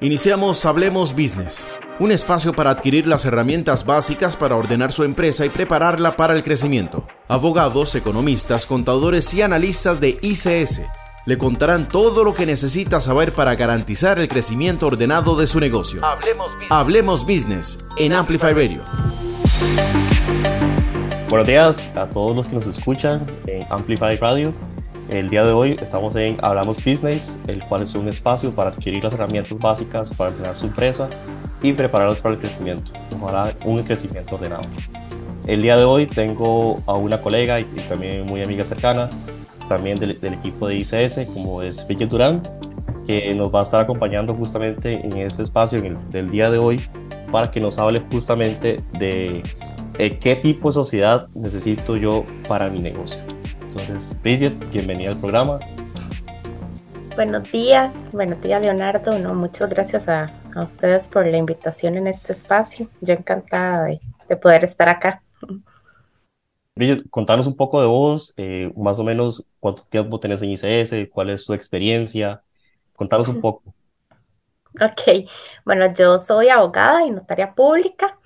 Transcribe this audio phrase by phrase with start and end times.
[0.00, 1.66] Iniciamos Hablemos Business,
[1.98, 6.44] un espacio para adquirir las herramientas básicas para ordenar su empresa y prepararla para el
[6.44, 7.04] crecimiento.
[7.26, 10.82] Abogados, economistas, contadores y analistas de ICS
[11.26, 16.00] le contarán todo lo que necesita saber para garantizar el crecimiento ordenado de su negocio.
[16.70, 18.82] Hablemos Business, en Amplify Radio.
[21.28, 24.54] Buenos días a todos los que nos escuchan en Amplify Radio.
[25.10, 29.02] El día de hoy estamos en Hablamos Business, el cual es un espacio para adquirir
[29.02, 31.08] las herramientas básicas para ordenar su empresa
[31.62, 34.64] y prepararlos para el crecimiento, para un crecimiento ordenado.
[35.46, 39.08] El día de hoy tengo a una colega y, también muy amiga cercana,
[39.66, 42.42] también del, equipo de ICS, como es Bridget Durán,
[43.06, 46.58] que nos va a estar acompañando justamente en este espacio en el, del día de
[46.58, 46.86] hoy
[47.32, 49.42] para que nos hable justamente de
[49.96, 53.27] qué tipo de sociedad necesito yo para mi negocio.
[53.80, 55.60] Entonces, Bridget, bienvenida al programa.
[57.14, 59.18] Buenos días, buenos días Leonardo.
[59.18, 62.88] No, muchas gracias a, ustedes por la invitación en este espacio.
[63.00, 65.22] Yo encantada de, poder estar acá.
[66.74, 71.08] Bridget, contanos un poco de vos, eh, más o menos cuánto tiempo tenés en ICS,
[71.12, 72.42] cuál es tu experiencia.
[72.94, 73.62] Contanos un poco.
[74.80, 75.28] Ok,
[75.64, 78.18] bueno, yo soy abogada y notaria pública.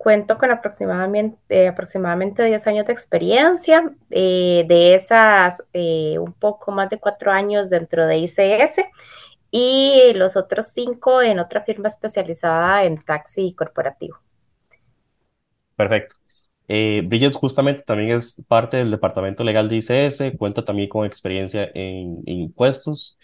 [0.00, 6.88] Cuento con aproximadamente, aproximadamente 10 años de experiencia, eh, de esas eh, un poco más
[6.88, 8.76] de cuatro años dentro de ICS
[9.50, 14.16] y los otros cinco en otra firma especializada en taxi corporativo.
[15.76, 16.16] Perfecto.
[16.66, 21.70] Eh, Bridget justamente también es parte del departamento legal de ICS, cuenta también con experiencia
[21.74, 23.18] en, impuestos.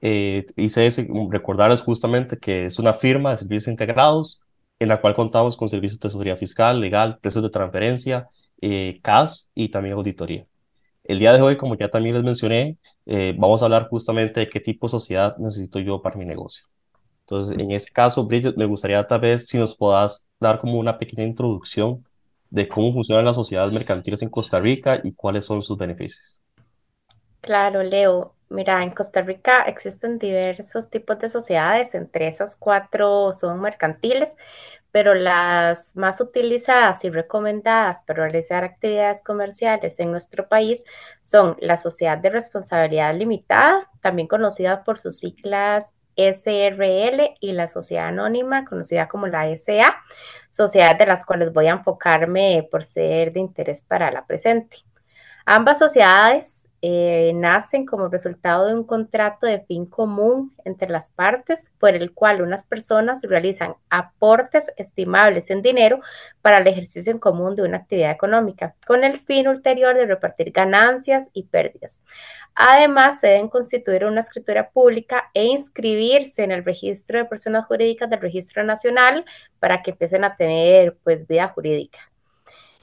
[0.00, 4.40] Eh, ICS, recordarles justamente que es una firma de servicios integrados
[4.82, 8.28] en la cual contamos con servicios de tesorería fiscal, legal, precios de transferencia,
[8.60, 10.46] eh, CAS y también auditoría.
[11.04, 14.48] El día de hoy, como ya también les mencioné, eh, vamos a hablar justamente de
[14.48, 16.64] qué tipo de sociedad necesito yo para mi negocio.
[17.20, 20.98] Entonces, en este caso, Bridget, me gustaría tal vez si nos puedas dar como una
[20.98, 22.04] pequeña introducción
[22.50, 26.40] de cómo funcionan las sociedades mercantiles en Costa Rica y cuáles son sus beneficios.
[27.40, 28.34] Claro, Leo.
[28.52, 34.36] Mira, en Costa Rica existen diversos tipos de sociedades, entre esas cuatro son mercantiles,
[34.90, 40.84] pero las más utilizadas y recomendadas para realizar actividades comerciales en nuestro país
[41.22, 45.86] son la Sociedad de Responsabilidad Limitada, también conocida por sus siglas
[46.16, 49.96] SRL y la Sociedad Anónima, conocida como la SA,
[50.50, 54.76] sociedades de las cuales voy a enfocarme por ser de interés para la presente.
[55.46, 61.72] Ambas sociedades eh, nacen como resultado de un contrato de fin común entre las partes
[61.78, 66.00] por el cual unas personas realizan aportes estimables en dinero
[66.42, 70.50] para el ejercicio en común de una actividad económica, con el fin ulterior de repartir
[70.50, 72.02] ganancias y pérdidas.
[72.56, 78.10] Además, se deben constituir una escritura pública e inscribirse en el registro de personas jurídicas
[78.10, 79.24] del registro nacional
[79.60, 82.11] para que empiecen a tener pues vida jurídica.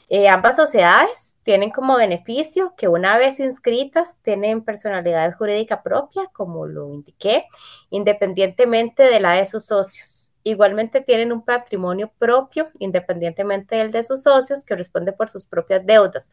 [0.09, 6.65] Eh, ambas sociedades tienen como beneficio que una vez inscritas tienen personalidad jurídica propia, como
[6.65, 7.45] lo indiqué,
[7.91, 10.31] independientemente de la de sus socios.
[10.43, 15.85] Igualmente tienen un patrimonio propio, independientemente del de sus socios, que responde por sus propias
[15.85, 16.31] deudas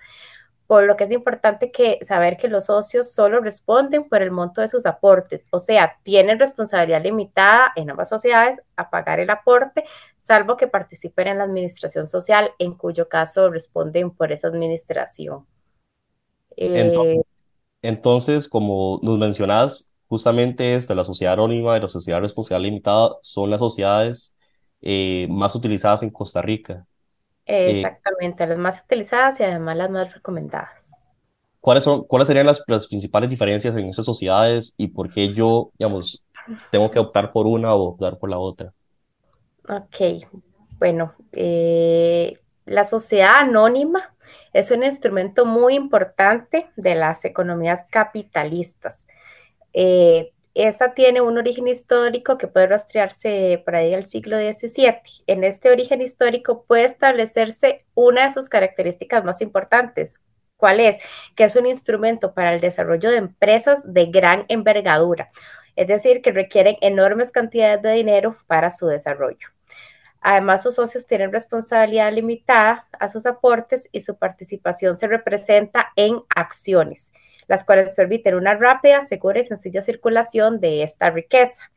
[0.66, 4.60] por lo que es importante que saber que los socios solo responden por el monto
[4.60, 9.84] de sus aportes, o sea, tienen responsabilidad limitada en ambas sociedades a pagar el aporte,
[10.20, 15.46] salvo que participen en la administración social, en cuyo caso responden por esa administración.
[16.56, 17.20] Eh,
[17.82, 23.50] entonces, como nos mencionas, justamente esta, la sociedad anónima y la sociedad responsabilidad limitada son
[23.50, 24.34] las sociedades
[24.80, 26.86] eh, más utilizadas en Costa Rica.
[27.46, 30.82] Eh, Exactamente, las más utilizadas y además las más recomendadas.
[31.60, 36.24] ¿Cuáles, son, cuáles serían las, principales diferencias en esas sociedades y por qué yo, digamos,
[36.70, 38.72] tengo que optar por una o optar por la otra?
[39.68, 40.28] Ok,
[40.78, 44.14] bueno, eh, la sociedad anónima
[44.52, 49.06] es un instrumento muy importante de las economías capitalistas.
[49.72, 55.24] Eh, esta tiene un origen histórico que puede rastrearse por ahí al siglo XVII.
[55.26, 60.20] En este origen histórico puede establecerse una de sus características más importantes.
[60.56, 60.96] ¿Cuál es?
[61.34, 65.30] Que es un instrumento para el desarrollo de empresas de gran envergadura,
[65.76, 69.48] es decir, que requieren enormes cantidades de dinero para su desarrollo.
[70.22, 76.22] Además, sus socios tienen responsabilidad limitada a sus aportes y su participación se representa en
[76.34, 77.12] acciones
[77.48, 81.70] las cuales permiten una rápida, segura y sencilla circulación de esta riqueza.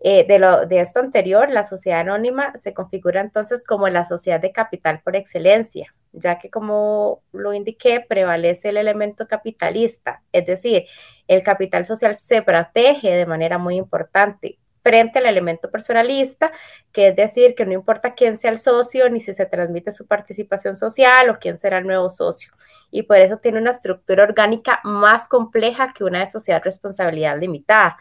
[0.00, 4.40] Eh, de, lo, de esto anterior, la sociedad anónima se configura entonces como la sociedad
[4.40, 10.84] de capital por excelencia, ya que como lo indiqué, prevalece el elemento capitalista, es decir,
[11.28, 16.52] el capital social se protege de manera muy importante, frente al elemento personalista,
[16.92, 20.06] que es decir, que no importa quién sea el socio, ni si se transmite su
[20.06, 22.52] participación social o quién será el nuevo socio.
[22.92, 27.96] Y por eso tiene una estructura orgánica más compleja que una de sociedad responsabilidad limitada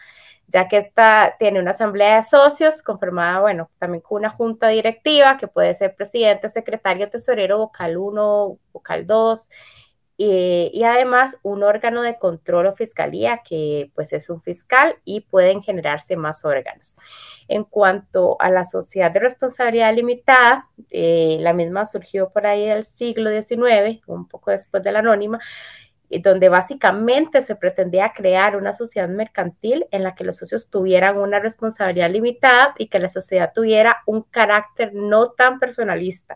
[0.47, 5.37] ya que esta tiene una asamblea de socios conformada, bueno, también con una junta directiva
[5.37, 9.49] que puede ser presidente, secretario, tesorero, vocal 1, vocal 2,
[10.17, 15.21] y, y, además un órgano de control o fiscalía que pues es un fiscal y
[15.21, 16.95] pueden generarse más órganos.
[17.47, 22.85] En cuanto a la sociedad de responsabilidad limitada, eh, la misma surgió por ahí del
[22.85, 25.39] siglo XIX, un poco después de la anónima,
[26.09, 31.39] donde básicamente se pretendía crear una sociedad mercantil en la que los socios tuvieran una
[31.39, 36.35] responsabilidad limitada y que la sociedad tuviera un carácter no tan personalista,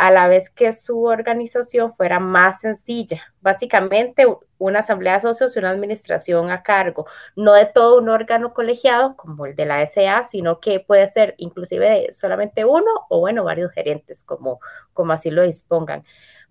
[0.00, 3.34] a la vez que su organización fuera más sencilla.
[3.42, 4.26] Básicamente
[4.56, 7.04] una asamblea de socios y una administración a cargo,
[7.36, 11.34] no de todo un órgano colegiado como el de la SA, sino que puede ser
[11.36, 14.60] inclusive solamente uno o bueno, varios gerentes, como,
[14.94, 16.02] como así lo dispongan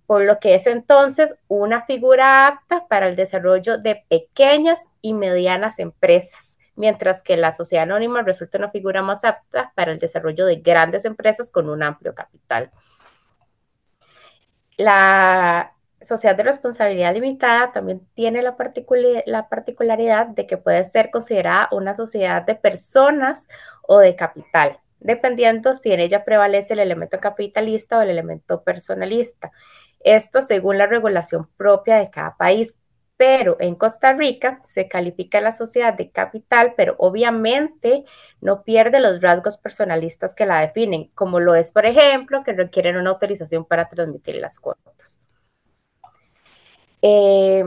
[0.06, 5.78] por lo que es entonces una figura apta para el desarrollo de pequeñas y medianas
[5.78, 10.58] empresas, mientras que la sociedad anónima resulta una figura más apta para el desarrollo de
[10.58, 12.72] grandes empresas con un amplio capital.
[14.80, 18.56] La sociedad de responsabilidad limitada también tiene la,
[19.26, 23.48] la particularidad de que puede ser considerada una sociedad de personas
[23.84, 29.52] o de capital dependiendo si en ella prevalece el elemento capitalista o el elemento personalista.
[30.02, 32.80] Esto según la regulación propia de cada país.
[33.20, 38.06] Pero en Costa Rica se califica la sociedad de capital, pero obviamente
[38.40, 42.96] no pierde los rasgos personalistas que la definen, como lo es, por ejemplo, que requieren
[42.96, 45.20] una autorización para transmitir las cuotas.
[47.02, 47.66] Eh,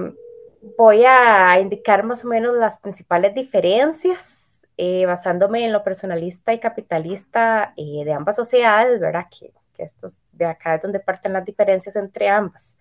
[0.78, 6.60] voy a indicar más o menos las principales diferencias eh, basándome en lo personalista y
[6.60, 9.26] capitalista eh, de ambas sociedades, ¿verdad?
[9.31, 12.78] Que que estos de acá es donde parten las diferencias entre ambas.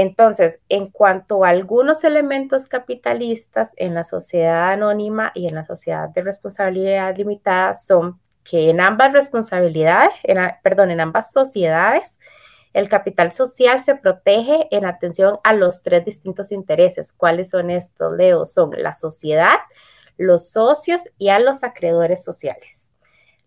[0.00, 6.08] Entonces, en cuanto a algunos elementos capitalistas en la sociedad anónima y en la sociedad
[6.08, 10.08] de responsabilidad limitada son que en ambas responsabilidades,
[10.62, 12.18] perdón, en ambas sociedades,
[12.72, 17.12] el capital social se protege en atención a los tres distintos intereses.
[17.12, 18.46] ¿Cuáles son estos, Leo?
[18.46, 19.58] Son la sociedad,
[20.16, 22.89] los socios y a los acreedores sociales.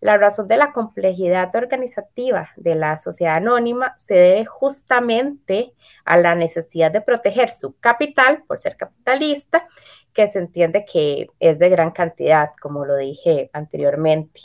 [0.04, 5.74] La razón de la complejidad organizativa de la sociedad anónima se debe justamente
[6.04, 9.66] a la necesidad de proteger su capital por ser capitalista,
[10.12, 14.42] que se entiende que es de gran cantidad, como lo dije anteriormente.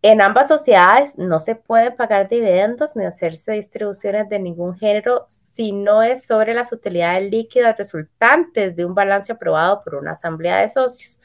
[0.00, 5.72] En ambas sociedades no se puede pagar dividendos ni hacerse distribuciones de ningún género si
[5.72, 10.68] no es sobre las utilidades líquidas resultantes de un balance aprobado por una asamblea de
[10.68, 11.20] socios.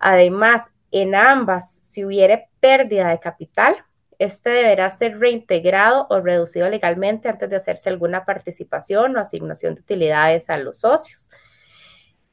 [0.00, 3.76] Además, en ambas, si hubiere pérdida de capital,
[4.18, 9.80] este deberá ser reintegrado o reducido legalmente antes de hacerse alguna participación o asignación de
[9.82, 11.30] utilidades a los socios.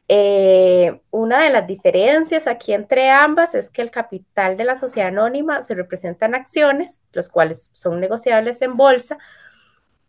[0.08, 5.10] Eh, una de las diferencias aquí entre ambas es que el capital de la sociedad
[5.10, 9.18] anónima se representa en acciones, los cuales son negociables en bolsa,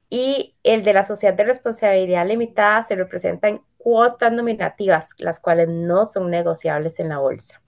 [0.08, 5.68] y el de la sociedad de responsabilidad limitada se representa en cuotas nominativas, las cuales
[5.68, 7.60] no son negociables en la bolsa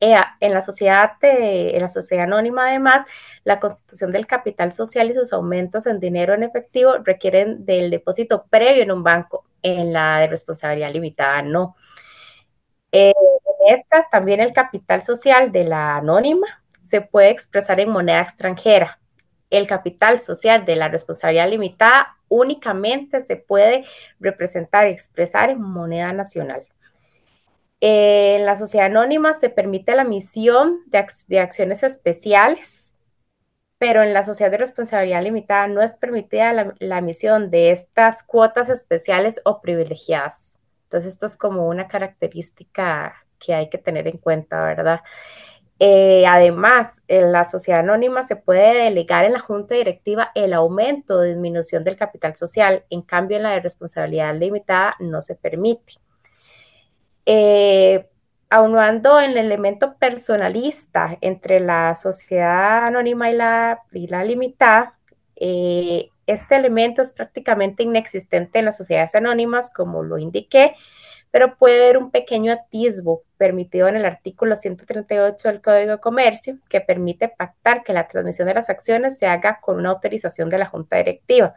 [0.00, 3.06] en la sociedad en la sociedad anónima además
[3.44, 8.46] la constitución del capital social y sus aumentos en dinero en efectivo requieren del depósito
[8.48, 11.76] previo en un banco en la de responsabilidad limitada no.
[12.92, 13.12] Eh,
[13.68, 16.46] en esta también el capital social de la anónima
[16.82, 18.98] se puede expresar en moneda extranjera.
[19.50, 23.84] El capital social de la responsabilidad limitada únicamente se puede
[24.18, 26.66] representar y expresar en moneda nacional
[27.80, 32.94] en la sociedad anónima se permite la misión de, acciones especiales,
[33.78, 38.22] pero en la sociedad de responsabilidad limitada no es permitida la, la emisión de estas
[38.22, 40.60] cuotas especiales o privilegiadas.
[40.84, 45.00] Entonces, esto es como una característica que hay que tener en cuenta, ¿verdad?
[45.78, 51.14] Eh, además, en la sociedad anónima se puede delegar en la junta directiva el aumento
[51.14, 55.94] o disminución del capital social, en cambio en la de responsabilidad limitada no se permite
[57.26, 58.08] eh,
[58.48, 64.98] aunando el elemento personalista entre la sociedad anónima y la, la limitada,
[65.36, 70.74] eh, este elemento es prácticamente inexistente en las sociedades anónimas, como lo indiqué,
[71.30, 76.58] pero puede haber un pequeño atisbo permitido en el artículo 138 del Código de Comercio
[76.68, 80.58] que permite pactar que la transmisión de las acciones se haga con una autorización de
[80.58, 81.54] la Junta Directiva.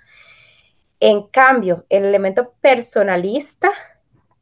[1.00, 3.72] En cambio, el elemento personalista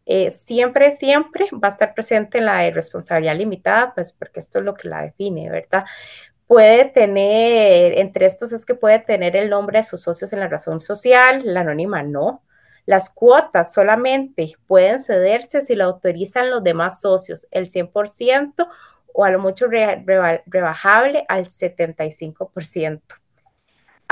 [0.06, 4.74] eh, siempre, siempre va a estar presente la responsabilidad limitada, pues porque esto es lo
[4.74, 5.86] que la define, ¿verdad?
[6.48, 10.48] Puede tener, entre estos es que puede tener el nombre de sus socios en la
[10.48, 12.44] razón social, la anónima no.
[12.86, 18.68] Las cuotas solamente pueden cederse si lo autorizan los demás socios, el 100%
[19.14, 23.21] o a lo mucho rebajable al 75%.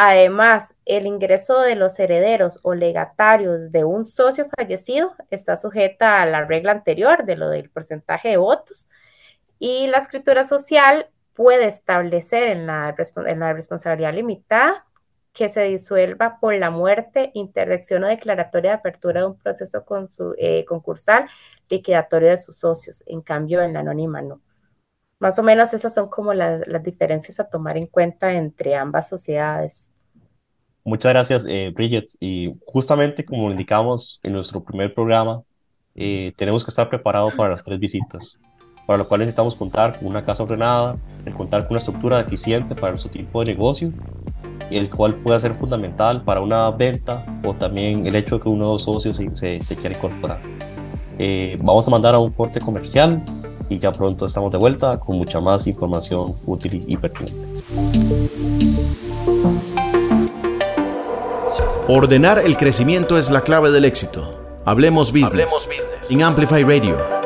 [0.02, 6.26] Además, el ingreso de los herederos o legatarios de un socio fallecido está sujeta a
[6.26, 8.88] la regla anterior de lo del porcentaje de votos
[9.60, 14.86] y la escritura social puede establecer en la, responsabilidad limitada
[15.34, 19.84] que se disuelva por la muerte, interdicción o declaratoria de apertura de un proceso
[20.38, 21.28] eh, concursal
[21.68, 23.04] liquidatorio de sus socios.
[23.06, 24.40] En cambio, en la anónima no.
[25.20, 29.90] Más o menos esas son como las, diferencias a tomar en cuenta entre ambas sociedades.
[30.86, 32.08] Muchas gracias, eh, Bridget.
[32.22, 35.44] Y justamente como indicamos en nuestro primer programa,
[35.94, 38.40] eh, tenemos que estar preparados para las tres visitas,
[38.88, 40.96] para lo cual necesitamos contar con una casa ordenada,
[41.26, 43.92] el contar con una estructura eficiente para nuestro tipo de negocio,
[44.72, 48.68] el cual puede ser fundamental para una venta o también el hecho de que uno
[48.68, 50.40] de los socios se, se, quiera incorporar.
[51.18, 53.22] Eh, vamos a mandar a un corte comercial
[53.70, 57.48] y ya pronto estamos de vuelta con mucha más información útil y pertinente.
[61.88, 64.36] Ordenar el crecimiento es la clave del éxito.
[64.66, 65.32] Hablemos Business.
[65.32, 66.12] Hablemos business.
[66.12, 67.19] en Amplify Radio